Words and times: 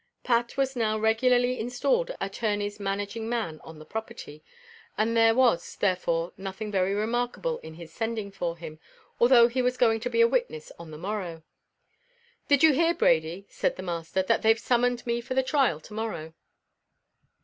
Pat 0.23 0.57
was 0.57 0.75
now 0.75 0.97
regularly 0.97 1.59
installed 1.59 2.09
as 2.09 2.15
the 2.17 2.25
attorney's 2.25 2.79
managing 2.79 3.29
man 3.29 3.61
on 3.63 3.77
the 3.77 3.85
property, 3.85 4.43
and 4.97 5.15
there 5.15 5.35
was 5.35 5.75
therefore 5.75 6.33
nothing 6.37 6.71
very 6.71 6.95
remarkable 6.95 7.59
in 7.59 7.75
his 7.75 7.93
sending 7.93 8.31
for 8.31 8.57
him, 8.57 8.79
although 9.19 9.47
he 9.47 9.61
was 9.61 9.77
going 9.77 9.99
to 9.99 10.09
be 10.09 10.19
a 10.19 10.27
witness 10.27 10.71
on 10.79 10.89
the 10.89 10.97
morrow. 10.97 11.43
"Did 12.47 12.63
you 12.63 12.73
hear, 12.73 12.95
Brady," 12.95 13.45
said 13.51 13.75
the 13.75 13.83
master, 13.83 14.23
"that 14.23 14.41
they've 14.41 14.57
summoned 14.59 15.05
me 15.05 15.21
for 15.21 15.35
the 15.35 15.43
trial 15.43 15.79
to 15.81 15.93
morrow?" 15.93 16.33